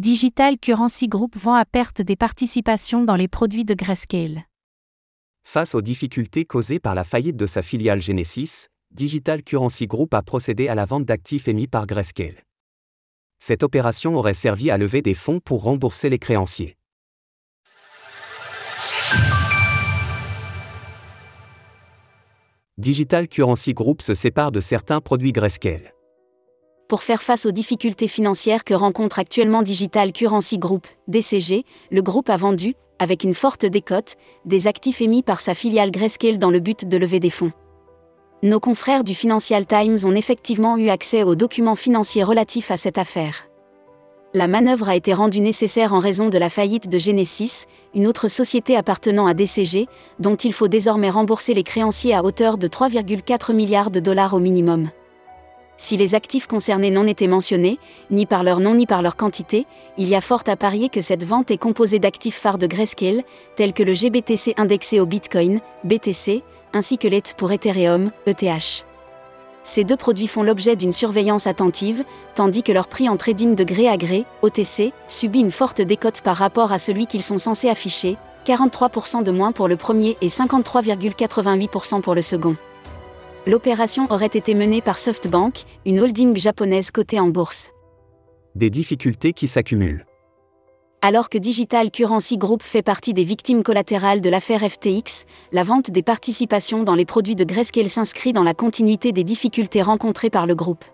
[0.00, 4.46] Digital Currency Group vend à perte des participations dans les produits de Grayscale.
[5.44, 10.22] Face aux difficultés causées par la faillite de sa filiale Genesis, Digital Currency Group a
[10.22, 12.46] procédé à la vente d'actifs émis par Grayscale.
[13.40, 16.78] Cette opération aurait servi à lever des fonds pour rembourser les créanciers.
[22.78, 25.92] Digital Currency Group se sépare de certains produits Grayscale.
[26.90, 32.28] Pour faire face aux difficultés financières que rencontre actuellement Digital Currency Group, DCG, le groupe
[32.28, 36.58] a vendu, avec une forte décote, des actifs émis par sa filiale Grayscale dans le
[36.58, 37.52] but de lever des fonds.
[38.42, 42.98] Nos confrères du Financial Times ont effectivement eu accès aux documents financiers relatifs à cette
[42.98, 43.46] affaire.
[44.34, 48.26] La manœuvre a été rendue nécessaire en raison de la faillite de Genesis, une autre
[48.26, 49.86] société appartenant à DCG,
[50.18, 54.40] dont il faut désormais rembourser les créanciers à hauteur de 3,4 milliards de dollars au
[54.40, 54.90] minimum.
[55.80, 57.78] Si les actifs concernés n'en étaient mentionnés,
[58.10, 59.66] ni par leur nom ni par leur quantité,
[59.96, 63.22] il y a fort à parier que cette vente est composée d'actifs phares de Grayscale,
[63.56, 66.42] tels que le GBTC indexé au Bitcoin, BTC,
[66.74, 68.84] ainsi que l'ETH pour Ethereum, ETH.
[69.62, 73.64] Ces deux produits font l'objet d'une surveillance attentive, tandis que leur prix en trading de
[73.64, 77.70] gré à gré, OTC, subit une forte décote par rapport à celui qu'ils sont censés
[77.70, 82.56] afficher, 43% de moins pour le premier et 53,88% pour le second.
[83.50, 87.72] L'opération aurait été menée par SoftBank, une holding japonaise cotée en bourse.
[88.54, 90.06] Des difficultés qui s'accumulent.
[91.02, 95.90] Alors que Digital Currency Group fait partie des victimes collatérales de l'affaire FTX, la vente
[95.90, 100.46] des participations dans les produits de Grayscale s'inscrit dans la continuité des difficultés rencontrées par
[100.46, 100.84] le groupe.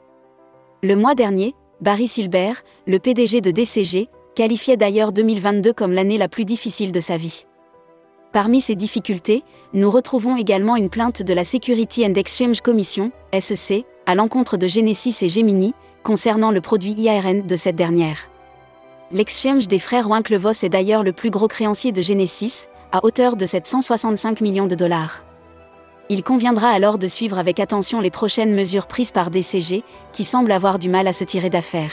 [0.82, 2.54] Le mois dernier, Barry Silber,
[2.86, 7.44] le PDG de DCG, qualifiait d'ailleurs 2022 comme l'année la plus difficile de sa vie.
[8.36, 13.86] Parmi ces difficultés, nous retrouvons également une plainte de la Security and Exchange Commission, SEC,
[14.04, 18.28] à l'encontre de Genesis et Gemini, concernant le produit IARN de cette dernière.
[19.10, 23.46] L'exchange des frères Winklevoss est d'ailleurs le plus gros créancier de Genesis, à hauteur de
[23.46, 25.24] 765 millions de dollars.
[26.10, 29.82] Il conviendra alors de suivre avec attention les prochaines mesures prises par DCG,
[30.12, 31.92] qui semble avoir du mal à se tirer d'affaire.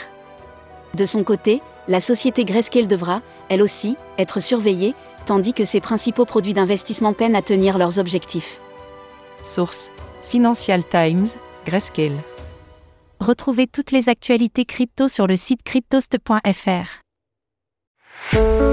[0.94, 4.94] De son côté, la société Grayscale devra, elle aussi, être surveillée,
[5.26, 8.60] tandis que ses principaux produits d'investissement peinent à tenir leurs objectifs.
[9.42, 9.92] Source
[10.28, 11.28] Financial Times,
[11.66, 12.18] Grayscale.
[13.20, 17.04] Retrouvez toutes les actualités crypto sur le site cryptost.fr.
[18.32, 18.73] Thank you.